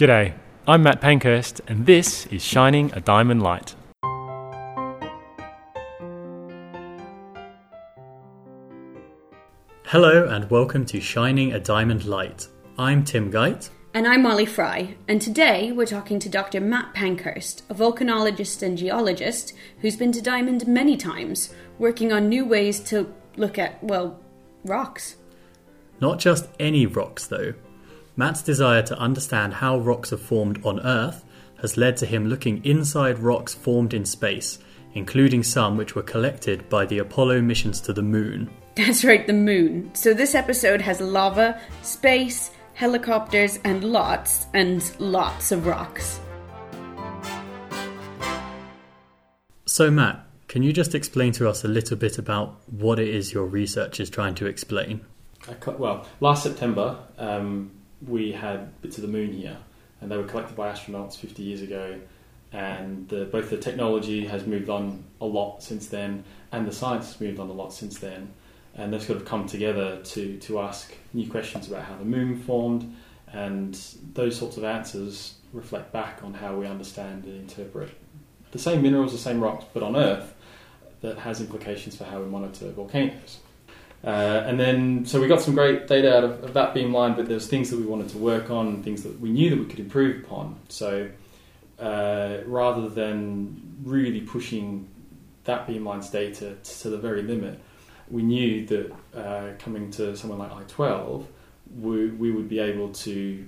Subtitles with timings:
[0.00, 0.32] G'day,
[0.66, 3.74] I'm Matt Pankhurst, and this is Shining a Diamond Light.
[9.84, 12.48] Hello and welcome to Shining a Diamond Light.
[12.78, 13.68] I'm Tim Geit.
[13.92, 16.62] And I'm Molly Fry, and today we're talking to Dr.
[16.62, 22.46] Matt Pankhurst, a volcanologist and geologist who's been to Diamond many times, working on new
[22.46, 24.18] ways to look at, well,
[24.64, 25.16] rocks.
[26.00, 27.52] Not just any rocks, though.
[28.20, 31.24] Matt's desire to understand how rocks are formed on Earth
[31.62, 34.58] has led to him looking inside rocks formed in space,
[34.92, 38.50] including some which were collected by the Apollo missions to the Moon.
[38.74, 39.90] That's right, the moon.
[39.94, 46.20] So this episode has lava, space, helicopters, and lots and lots of rocks.
[49.64, 53.32] So, Matt, can you just explain to us a little bit about what it is
[53.32, 55.06] your research is trying to explain?
[55.48, 57.70] I co- Well, last September, um,
[58.06, 59.56] we had bits of the moon here,
[60.00, 61.98] and they were collected by astronauts 50 years ago.
[62.52, 67.12] And the, both the technology has moved on a lot since then, and the science
[67.12, 68.32] has moved on a lot since then.
[68.74, 72.40] And they've sort of come together to, to ask new questions about how the moon
[72.40, 72.92] formed,
[73.32, 73.78] and
[74.14, 77.90] those sorts of answers reflect back on how we understand and interpret
[78.52, 80.34] the same minerals, the same rocks, but on Earth,
[81.02, 83.38] that has implications for how we monitor volcanoes.
[84.02, 87.28] Uh, and then, so we got some great data out of, of that beamline, but
[87.28, 89.78] there's things that we wanted to work on, things that we knew that we could
[89.78, 90.58] improve upon.
[90.68, 91.10] So
[91.78, 94.88] uh, rather than really pushing
[95.44, 97.60] that beamline's data to the very limit,
[98.10, 101.26] we knew that uh, coming to someone like I12,
[101.78, 103.46] we, we would be able to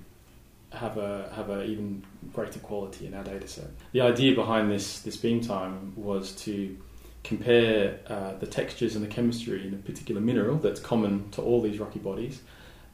[0.72, 3.66] have a have a even greater quality in our data set.
[3.92, 6.76] The idea behind this this beam time was to
[7.24, 11.60] compare uh, the textures and the chemistry in a particular mineral that's common to all
[11.60, 12.40] these rocky bodies,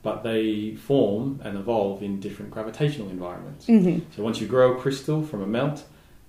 [0.02, 3.66] but they form and evolve in different gravitational environments.
[3.66, 4.10] Mm-hmm.
[4.14, 5.84] So once you grow a crystal from a melt,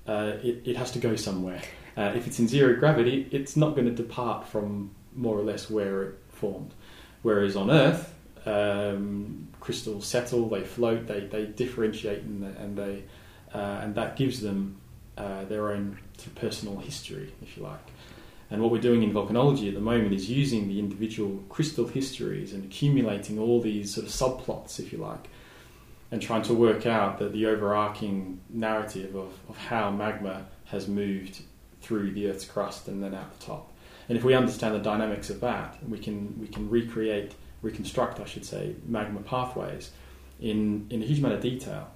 [0.07, 1.61] uh, it, it has to go somewhere.
[1.97, 5.69] Uh, if it's in zero gravity, it's not going to depart from more or less
[5.69, 6.73] where it formed.
[7.21, 8.13] Whereas on Earth,
[8.45, 13.03] um, crystals settle, they float, they, they differentiate, and, and they
[13.53, 14.79] uh, and that gives them
[15.19, 15.99] uh, their own
[16.35, 17.79] personal history, if you like.
[18.49, 22.53] And what we're doing in volcanology at the moment is using the individual crystal histories
[22.53, 25.27] and accumulating all these sort of subplots, if you like,
[26.09, 31.41] and trying to work out the, the overarching narrative of, of how magma has moved
[31.81, 33.71] through the Earth's crust and then out the top.
[34.07, 38.25] And if we understand the dynamics of that, we can we can recreate, reconstruct, I
[38.25, 39.91] should say, magma pathways
[40.39, 41.91] in in a huge amount of detail.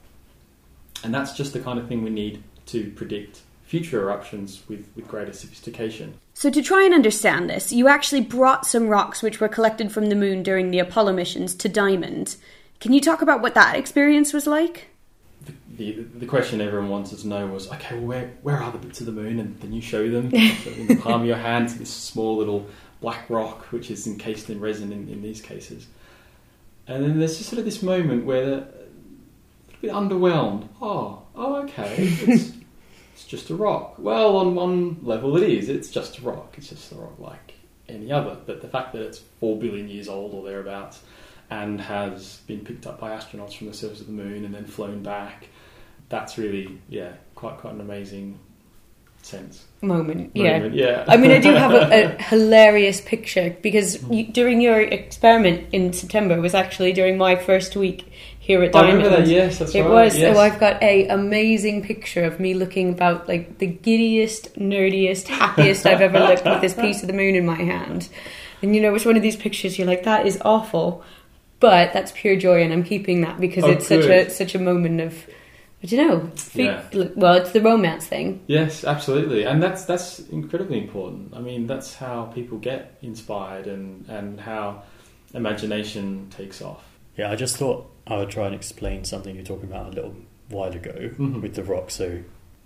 [1.03, 5.07] And that's just the kind of thing we need to predict future eruptions with, with
[5.07, 6.13] greater sophistication.
[6.35, 10.09] So, to try and understand this, you actually brought some rocks which were collected from
[10.09, 12.35] the moon during the Apollo missions to Diamond.
[12.79, 14.90] Can you talk about what that experience was like?
[15.46, 18.78] The, the, the question everyone wanted to know was, okay, well, where, where are the
[18.78, 19.40] bits of the moon?
[19.40, 22.68] And then you show them in the palm of your hand, this small little
[23.02, 25.88] black rock, which is encased in resin in, in these cases.
[26.88, 28.83] And then there's just sort of this moment where little
[29.84, 30.68] bit underwhelmed.
[30.82, 32.54] Oh, oh, okay, it's,
[33.14, 33.96] it's just a rock.
[34.00, 35.70] Well, on one level it is.
[35.70, 36.56] It's just a rock.
[36.58, 37.56] It's just a rock like
[37.90, 38.38] any other.
[38.46, 41.02] But the fact that it's four billion years old or thereabouts
[41.50, 44.66] and has been picked up by astronauts from the surface of the moon and then
[44.66, 45.50] flown back,
[46.08, 48.40] that's really, yeah, quite quite an amazing
[49.22, 49.66] sense.
[49.82, 50.64] Moment, yeah.
[50.66, 51.04] Yeah.
[51.10, 54.14] I mean, I do have a, a hilarious picture because hmm.
[54.14, 58.12] you, during your experiment in September was actually during my first week
[58.46, 59.04] here at I Diamond.
[59.04, 59.28] remember that.
[59.31, 59.90] Yes, that's it right.
[59.90, 60.18] was.
[60.18, 60.36] Yes.
[60.36, 65.86] So I've got a amazing picture of me looking about like the giddiest, nerdiest, happiest
[65.86, 68.09] I've ever looked with this piece of the moon in my hand.
[68.62, 71.03] And you know, it's one of these pictures you're like, that is awful,
[71.62, 74.59] but that's pure joy, and I'm keeping that because Oh, it's such a such a
[74.59, 75.26] moment of.
[75.82, 76.32] I don't know.
[76.36, 77.08] fe- Yeah.
[77.16, 78.42] Well, it's the romance thing.
[78.48, 81.34] Yes, absolutely, and that's that's incredibly important.
[81.36, 84.84] I mean, that's how people get inspired and and how
[85.34, 86.84] imagination takes off.
[87.18, 89.96] Yeah, I just thought I would try and explain something you were talking about a
[89.96, 90.16] little
[90.50, 91.41] while ago Mhm.
[91.41, 91.91] with the rock.
[91.91, 92.20] So,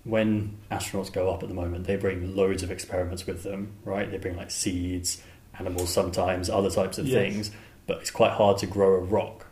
[0.04, 4.10] when astronauts go up at the moment, they bring loads of experiments with them, right?
[4.10, 5.22] They bring like seeds,
[5.60, 7.16] animals sometimes, other types of Yes.
[7.34, 7.52] things,
[7.88, 9.46] but it's quite hard to grow a rock,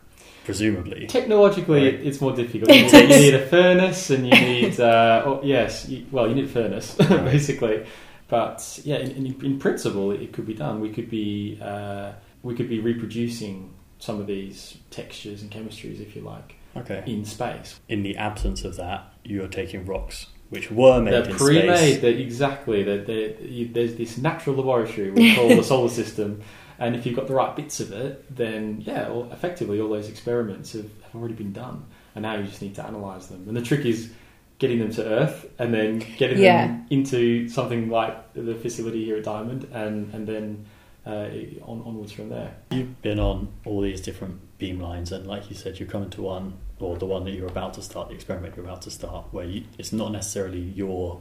[0.44, 1.06] presumably.
[1.08, 1.94] Technologically, Right.
[2.06, 2.70] it's more difficult.
[2.74, 6.34] You need, you need a furnace, and you need uh, oh, yes, you, well, you
[6.34, 7.24] need a furnace Right.
[7.24, 7.84] basically.
[8.28, 10.80] But yeah, in, in, in principle, it could be done.
[10.80, 12.12] We could be uh,
[12.42, 17.02] we could be reproducing some of these textures and chemistries, if you like, Okay.
[17.06, 17.80] in space.
[17.88, 21.76] In the absence of that, you're taking rocks which were made They're in pre-made.
[21.76, 22.00] space.
[22.00, 22.84] They're exactly.
[22.84, 26.40] They're, they're, you, there's this natural laboratory we call the solar system,
[26.78, 30.08] and if you've got the right bits of it, then yeah, well, effectively all those
[30.08, 31.84] experiments have, have already been done.
[32.14, 33.44] and now you just need to analyze them.
[33.48, 34.12] And the trick is
[34.58, 36.68] getting them to Earth and then getting Yeah.
[36.68, 40.66] them into something like the facility here at Diamond, and and then
[41.06, 41.28] uh,
[41.62, 42.54] on, onwards from there.
[42.72, 46.22] You've been on all these different beam lines, and like you said, you're coming to
[46.22, 49.26] one, or the one that you're about to start, the experiment you're about to start,
[49.30, 51.20] where you, it's not necessarily your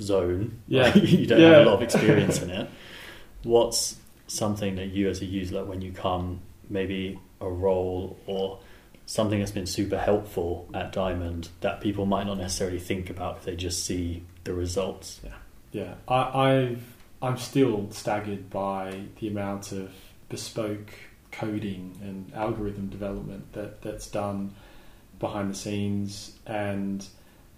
[0.00, 0.60] zone.
[0.68, 0.94] Yeah.
[0.96, 1.48] you don't Yeah.
[1.50, 2.70] have a lot of experience in it.
[3.42, 3.96] What's
[4.26, 8.58] something that you, as a user, when you come, maybe a role or
[9.06, 13.44] something that's been super helpful at Diamond that people might not necessarily think about if
[13.44, 15.20] they just see the results?
[15.72, 16.82] Yeah, I, I've
[17.20, 19.92] I'm still staggered by the amount of
[20.28, 20.92] bespoke
[21.32, 24.54] coding and algorithm development that that's done
[25.18, 27.04] behind the scenes, and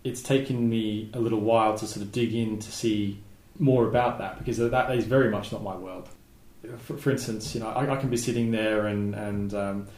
[0.03, 3.21] it's taken me a little while to sort of dig in to see
[3.59, 6.09] more about that because that is very much not my world.
[6.79, 9.89] For, for instance, you know, I, I can be sitting there and and um,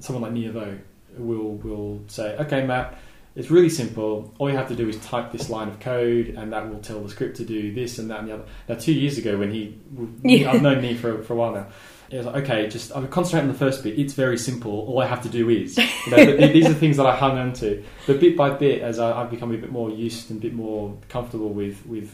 [0.00, 0.78] someone like Nghia Vo
[1.16, 2.98] will will say, "Okay, Matt."
[3.36, 4.34] It's really simple.
[4.38, 7.00] All you have to do is type this line of code, and that will tell
[7.00, 8.44] the script to do this and that and the other.
[8.68, 9.78] Now, two years ago, when he,
[10.22, 10.50] Yeah.
[10.50, 11.66] I've known me for, for a while now.
[12.10, 13.96] It was like, okay, just I would concentrate on the first bit.
[13.96, 14.72] It's very simple.
[14.72, 15.78] All I have to do is.
[15.78, 17.84] You know, th- th- these are things that I hung on to.
[18.08, 20.52] But bit by bit, as I, I've become a bit more used and a bit
[20.52, 22.12] more comfortable with with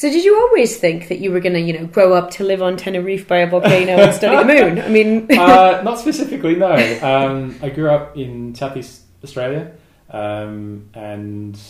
[0.00, 2.43] So, did you always think that you were going to, you know, grow up to
[2.43, 4.79] live on Tenerife by a volcano and study the moon?
[4.79, 6.73] I mean, uh, not specifically, no.
[7.02, 9.73] Um, I grew up in Southeast Australia,
[10.08, 11.61] um, and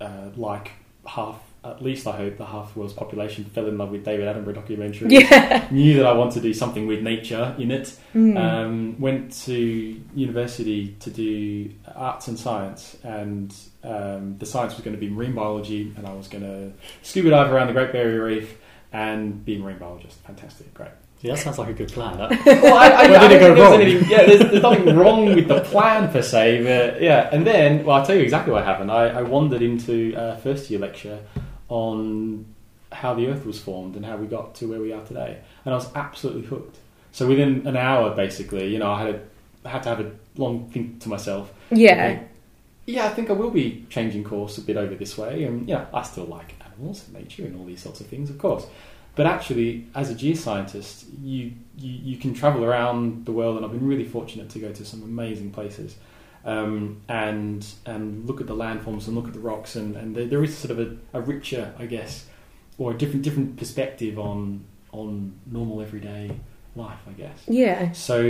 [0.00, 0.70] uh, like
[1.06, 4.26] half, at least I hope, the half the world's population fell in love with David
[4.26, 5.08] Attenborough documentary.
[5.10, 5.68] yeah.
[5.70, 7.96] Knew that I wanted to do something with nature in it.
[8.14, 8.36] Mm.
[8.36, 13.54] Um, went to university to do arts and science, and
[13.84, 16.72] um, the science was going to be marine biology, and I was going to
[17.02, 18.58] scuba dive around the Great Barrier Reef
[18.92, 20.18] and be a marine biologist.
[20.24, 20.90] Fantastic, great.
[21.20, 22.18] Yeah, that sounds like a good plan.
[22.18, 22.30] That,
[22.62, 23.80] Well, I, I, Where I did it go think there was wrong?
[23.80, 27.28] any- yeah, there's, there's nothing wrong with the plan per se, but yeah.
[27.32, 28.90] And then, well, I'll tell you exactly what happened.
[28.90, 31.20] I, I wandered into a first year lecture
[31.72, 32.44] on
[32.92, 35.72] how the Earth was formed and how we got to where we are today, and
[35.72, 36.76] I was absolutely hooked.
[37.12, 39.20] So within an hour, basically, you know, I had
[39.64, 41.50] a, had to have a long think to myself.
[41.70, 41.92] Yeah.
[41.92, 42.24] okay,
[42.84, 45.86] yeah, I think I will be changing course a bit over this way, and yeah,
[45.94, 48.66] I still like animals and nature and all these sorts of things, of course.
[49.14, 53.72] But actually, as a geoscientist, you, you you can travel around the world, and I've
[53.72, 55.96] been really fortunate to go to some amazing places,
[56.44, 60.26] um, and and look at the landforms and look at the rocks, and, and there,
[60.26, 62.26] there is sort of a, a richer, I guess,
[62.78, 66.30] or a different different perspective on on normal everyday
[66.76, 67.44] life, I guess.
[67.46, 67.92] Yeah.
[67.92, 68.20] So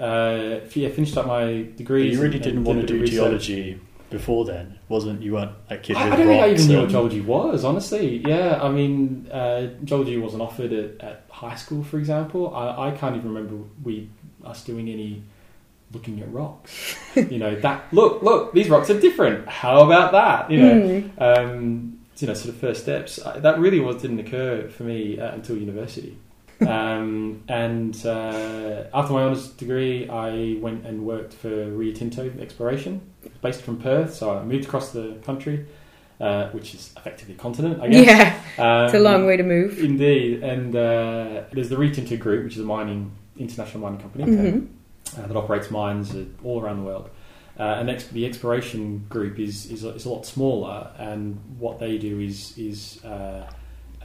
[0.00, 2.12] uh, yeah, finished up my degree.
[2.12, 3.80] you really didn't want to do geology
[4.10, 5.34] before then, wasn't you?
[5.34, 7.64] weren't a kid I, with I don't think I rocks even knew what geology was,
[7.64, 8.16] honestly.
[8.26, 12.54] Yeah, I mean, uh, geology wasn't offered at, at high school, for example.
[12.54, 14.10] I, I can't even remember we
[14.44, 15.22] us doing any
[15.92, 16.94] looking at rocks.
[17.16, 19.48] you know that look, look, these rocks are different.
[19.48, 20.50] How about that?
[20.50, 21.10] You know, Mm.
[21.20, 23.18] um, you know, sort of first steps.
[23.24, 26.16] I, that really was didn't occur for me uh, until university.
[26.66, 33.00] um, and uh, after my honours degree, I went and worked for Rio Tinto Exploration,
[33.40, 34.14] based from Perth.
[34.14, 35.64] So I moved across the country,
[36.20, 38.06] uh, which is effectively a continent, I guess.
[38.06, 38.34] Yeah.
[38.62, 39.78] Um, It's a long way to move.
[39.82, 44.24] Indeed, and uh, there's the Rio Tinto Group, which is a mining international mining company
[44.24, 44.66] Mhm.
[45.18, 46.14] Uh, that operates mines
[46.44, 47.10] all around the world.
[47.58, 51.78] Uh, and ex- the exploration group is, is, a, is a lot smaller, and what
[51.78, 53.46] they do is is uh,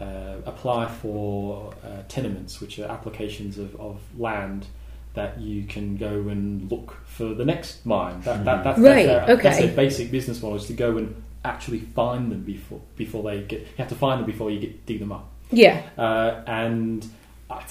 [0.01, 4.67] uh, apply for uh, tenements, which are applications of, of land
[5.13, 8.19] that you can go and look for the next mine.
[8.21, 11.23] That, that, that's, Right, that's, their, that's their basic business model is to go and
[11.45, 13.61] actually find them before before they get.
[13.61, 15.81] You have to find them before you get dig them up Yeah.
[15.97, 17.07] uh, and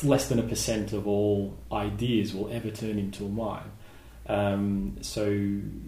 [0.02, 3.70] less than a percent of all ideas will ever turn into a mine.
[4.26, 5.28] Um, so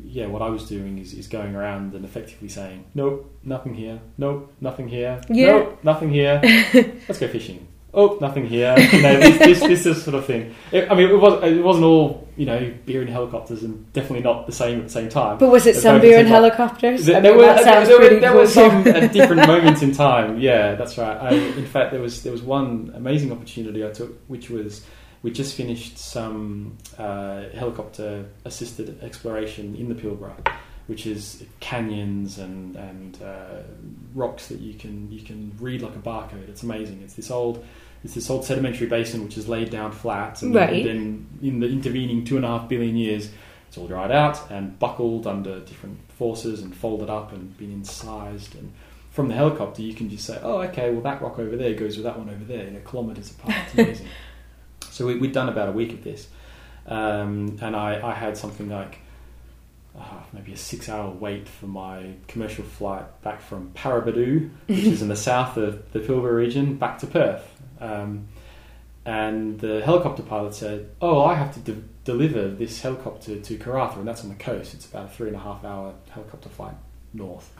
[0.05, 4.01] yeah, what I was doing is, is going around and effectively saying, nope, nothing here,
[4.19, 5.47] nope, nothing here, Yeah.
[5.53, 6.41] nope, nothing here.
[7.09, 7.67] Let's go fishing.
[7.97, 8.75] Oh, nothing here.
[8.97, 10.55] You know, this, this, this is sort of thing.
[10.71, 14.23] It, I mean, it, was, it wasn't all, you know, beer and helicopters and definitely
[14.23, 15.39] not the same at the same time.
[15.39, 17.07] But was it some beer and helicopters?
[17.07, 18.41] There, I there mean, were, there, were, there cool.
[18.41, 20.39] were some at different moments in time.
[20.39, 21.17] Yeah, that's right.
[21.17, 24.87] I, in fact, there was there was one amazing opportunity I took, which was
[25.23, 30.37] we just finished some uh, helicopter assisted exploration in the Pilbara,
[30.87, 33.63] which is canyons and and uh,
[34.15, 36.49] rocks that you can you can read like a barcode.
[36.49, 37.01] It's amazing.
[37.03, 37.65] It's this old.
[38.05, 40.85] It's this old sedimentary basin which is laid down flat, and Right.
[40.85, 43.31] then in the intervening two and a half billion years,
[43.67, 48.55] it's all dried out and buckled under different forces and folded up and been incised.
[48.55, 48.73] And
[49.11, 51.97] from the helicopter, you can just say, "Oh, okay, well that rock over there goes
[51.97, 54.07] with that one over there, you know, kilometers apart." It's amazing.
[54.91, 56.29] so we, we'd done about a week of this,
[56.87, 58.99] um, and I, I had something like
[60.37, 65.17] maybe a six-hour wait for my commercial flight back from Paraburdoo, which is in the
[65.17, 67.51] south of the Pilbara region, back to Perth.
[67.81, 68.29] Um,
[69.07, 73.97] and the helicopter pilot said, "Oh, I have to de- deliver this helicopter to Karratha,
[73.99, 74.75] and that's on the coast.
[74.75, 76.75] It's about a three and a half hour helicopter flight
[77.15, 77.51] north.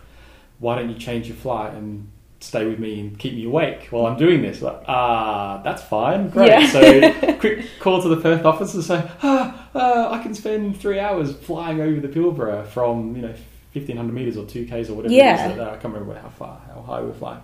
[0.59, 4.07] Why don't you change your flight and stay with me and keep me awake while
[4.07, 6.49] I'm doing this?" Like, ah, that's fine, great.
[6.49, 6.67] Yeah.
[6.69, 10.99] So, quick call to the Perth office and say, "Ah, uh, I can spend three
[10.99, 13.35] hours flying over the Pilbara from you know."
[13.73, 15.49] 1500 meters or 2 k's or whatever Yeah.
[15.49, 17.43] it is that, I can't remember how far how high we we're flying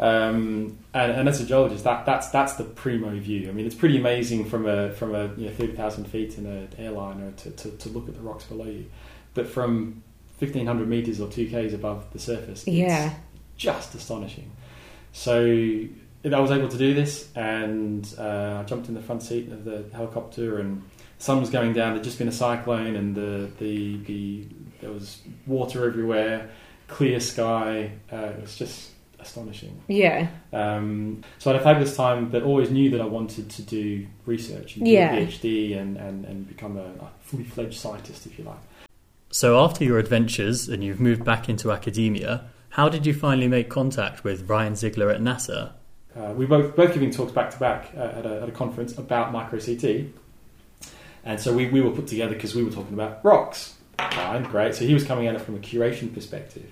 [0.00, 3.48] um, and, and as a geologist, that, that's that's the primo view.
[3.48, 6.46] I mean, it's pretty amazing from a from a you know, thirty thousand feet in
[6.46, 8.86] an airliner to, to, to look at the rocks below you,
[9.34, 10.02] but from
[10.38, 13.12] fifteen hundred meters or two k's above the surface, it's Yeah.
[13.56, 14.50] just astonishing.
[15.12, 19.50] So I was able to do this, and uh, I jumped in the front seat
[19.50, 20.82] of the helicopter, and
[21.18, 21.92] sun was going down.
[21.94, 24.46] There'd just been a cyclone, and the the, the
[24.80, 26.50] there was water everywhere,
[26.86, 27.92] clear sky.
[28.12, 29.80] Uh, it was just astonishing.
[29.88, 30.28] Yeah.
[30.52, 34.06] Um, so I had a fabulous time, but always knew that I wanted to do
[34.26, 35.12] research and do Yeah.
[35.16, 38.58] a PhD and, and, and become a, a fully fledged scientist, if you like.
[39.30, 43.68] So, after your adventures and you've moved back into academia, how did you finally make
[43.68, 45.72] contact with Ryan Zeigler at NASA?
[46.16, 48.96] Uh, we both both giving talks back to back uh, at a, at a conference
[48.96, 50.06] about micro CT,
[51.24, 53.74] and so we, we were put together because we were talking about rocks.
[53.98, 54.74] Fine, great.
[54.74, 56.70] So he was coming at it from a curation perspective.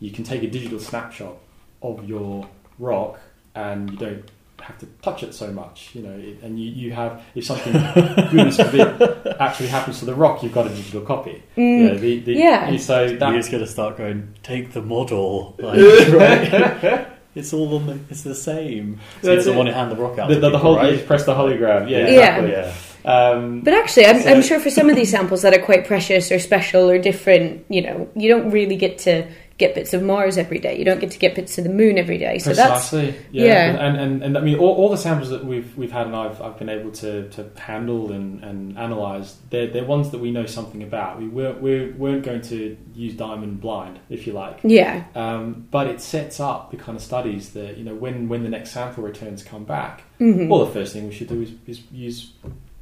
[0.00, 1.36] You can take a digital snapshot
[1.82, 3.18] of your rock,
[3.54, 4.24] and you don't
[4.60, 6.12] have to touch it so much, you know.
[6.16, 7.72] It, and you, you have if something
[8.30, 11.42] goodness forbid actually happens to the rock, you've got a digital copy.
[11.56, 11.78] Mm.
[11.78, 12.76] You know, the, the, Yeah.
[12.76, 15.56] So You're that, just going to start going, take the model.
[15.60, 15.78] Like,
[16.12, 17.08] right?
[17.34, 19.00] it's all on the, it's the same.
[19.22, 19.58] So you That's don't it.
[19.58, 20.28] want to hand the rock out.
[20.28, 20.94] the, to the, the whole right?
[20.94, 21.88] you press the hologram.
[21.90, 22.06] Yeah, Yeah.
[22.06, 22.50] exactly.
[22.52, 22.74] Yeah.
[23.04, 25.86] Um, But actually, I'm, So- I'm sure for some of these samples that are quite
[25.86, 29.26] precious or special or different, you know, you don't really get to
[29.58, 30.78] get bits of Mars every day.
[30.78, 32.38] You don't get to get bits of the Moon every day.
[32.38, 33.16] So that's Precisely.
[33.32, 33.44] Yeah.
[33.44, 33.86] yeah.
[33.86, 36.40] And, and and I mean all, all the samples that we've we've had and I've
[36.40, 40.46] I've been able to, to handle and, and analyse, they're they're ones that we know
[40.46, 41.18] something about.
[41.18, 44.60] We weren't we weren't going to use diamond blind, if you like.
[44.62, 48.42] yeah, Um, but it sets up the kind of studies that, you know, when, when
[48.42, 51.50] the next sample returns come back, hmm well the first thing we should do is,
[51.66, 52.30] is use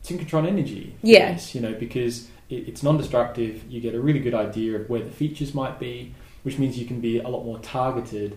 [0.07, 0.95] synchrotron energy.
[1.03, 1.33] Yeah.
[1.33, 3.65] this, you know, because it, it's non-destructive.
[3.69, 6.87] You get a really good idea of where the features might be, which means you
[6.87, 8.37] can be a lot more targeted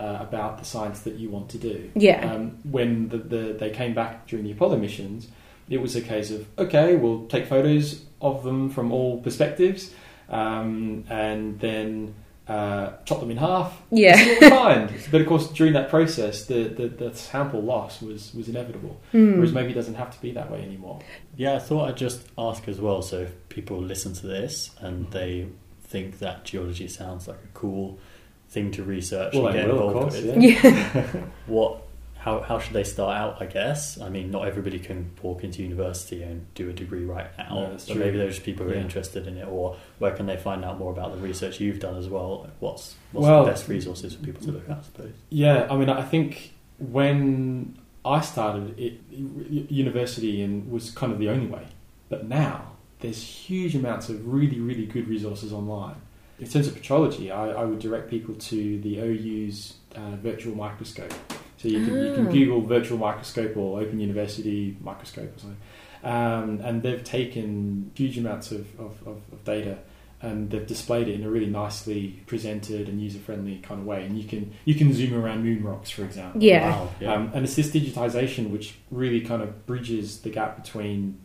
[0.00, 1.90] uh, about the science that you want to do.
[1.94, 5.28] yeah, Um, when the, the, they came back during the Apollo missions,
[5.68, 9.92] it was a case of okay, we'll take photos of them from all perspectives,
[10.28, 12.14] um, and then
[12.48, 13.78] uh, chop them in half.
[13.90, 14.92] yeah, See what we find.
[15.10, 18.98] But of course, during that process, the, the, the sample loss was, was inevitable.
[19.12, 19.34] Mm.
[19.34, 21.00] Whereas maybe it doesn't have to be that way anymore.
[21.36, 23.02] Yeah, I thought I'd just ask as well.
[23.02, 25.48] So if people listen to this and they
[25.82, 27.98] think that geology sounds like a cool
[28.48, 31.02] thing to research Well, and get will, of involved course, with, yeah,
[31.46, 31.82] what
[32.18, 33.40] how how should they start out?
[33.40, 34.00] I guess.
[34.00, 37.54] I mean, not everybody can walk into university and do a degree right now.
[37.70, 37.94] No, true.
[37.94, 38.80] maybe there's just people who are Yeah.
[38.82, 41.96] interested in it, or where can they find out more about the research you've done
[41.96, 42.48] as well?
[42.60, 44.78] What's what's Well- the best resources for people to look at?
[44.78, 45.12] I suppose.
[45.30, 48.94] Yeah, I mean, I think when I started, it,
[49.70, 51.66] university and was kind of the only way.
[52.08, 55.96] But now there's huge amounts of really, really good resources online.
[56.40, 61.12] In terms of petrology, I, I would direct people to the OU's uh, virtual microscope.
[61.58, 62.30] So you can, you can Ah.
[62.32, 65.58] Google virtual microscope or Open University microscope or something.
[66.04, 69.78] Um, and they've taken huge amounts of, of, of, of data
[70.22, 74.04] and they've displayed it in a really nicely presented and user friendly kind of way.
[74.04, 76.42] And you can you can zoom around moon rocks, for example.
[76.42, 76.70] Yeah.
[76.70, 76.88] Wow.
[77.00, 77.12] Yeah.
[77.14, 81.18] Um, and it's this digitization which really kind of bridges the gap between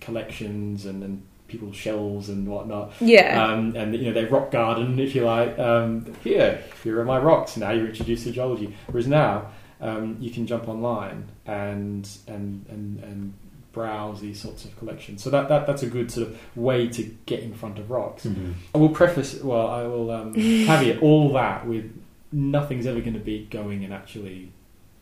[0.00, 2.92] collections and, and people's shelves and whatnot.
[3.00, 5.58] yeah, Um, and you know their rock garden, if you like.
[5.58, 7.56] Um, here, here are my rocks.
[7.56, 8.74] Now you're introduced to geology.
[8.86, 13.34] Whereas now, um, you can jump online and and and and
[13.72, 15.22] browse these sorts of collections.
[15.22, 18.26] So that, that that's a good sort of way to get in front of rocks.
[18.26, 18.54] Mhm.
[18.74, 21.90] I will preface, well, I will um, caveat all that with
[22.32, 24.50] nothing's ever going to beat going and actually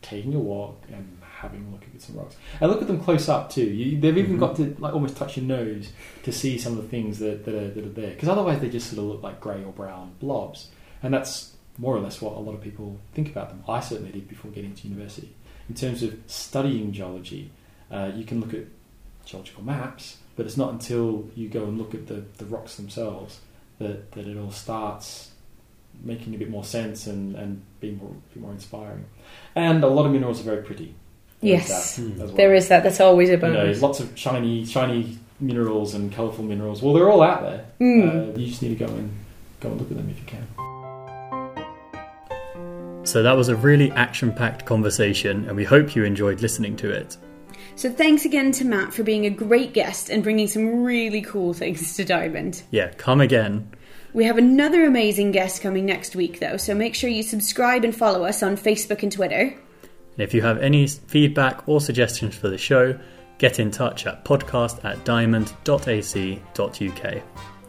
[0.03, 3.27] taking a walk and having a look at some rocks and look at them close
[3.27, 3.63] up too.
[3.65, 4.39] You, they've even Mhm.
[4.39, 5.91] got to like almost touch your nose
[6.23, 8.69] to see some of the things that, that are that are there because otherwise they
[8.69, 10.69] just sort of look like grey or brown blobs,
[11.01, 13.63] and that's more or less what a lot of people think about them.
[13.67, 15.33] I certainly did before getting to university.
[15.69, 17.51] In terms of studying geology,
[17.89, 18.65] uh, you can look at
[19.25, 23.39] geological maps, but it's not until you go and look at the, the rocks themselves
[23.79, 25.31] that, that it all starts
[26.03, 29.05] making a bit more sense and, and being more, a bit more inspiring.
[29.55, 30.93] And a lot of minerals are very pretty.
[31.41, 31.95] There is Yes.
[31.95, 32.17] that Hmm.
[32.19, 32.27] well.
[32.29, 32.83] There is that.
[32.83, 33.53] That's always a bonus.
[33.53, 33.81] You know, bonus.
[33.81, 36.81] lots of shiny, shiny minerals and colourful minerals.
[36.81, 37.65] Well, they're all out there.
[37.79, 38.35] Mm.
[38.35, 39.11] Uh, you just need to go and
[39.61, 40.68] go and look at them if you can.
[43.09, 46.91] So that was a really action packed conversation, and we hope you enjoyed listening to
[46.91, 47.17] it.
[47.75, 51.53] So thanks again to Matt for being a great guest and bringing some really cool
[51.53, 52.61] things to Diamond.
[52.69, 53.73] Yeah, come again.
[54.13, 57.95] We have another amazing guest coming next week, though, so make sure you subscribe and
[57.95, 59.41] follow us on Facebook and Twitter.
[59.41, 62.95] And if you have any feedback or suggestions for the show,
[63.39, 65.63] get in touch at podcast at diamond.ac.uk.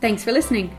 [0.02, 0.76] Thanks for listening.